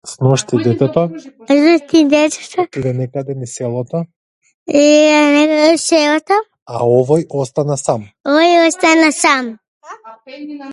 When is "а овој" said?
6.73-7.23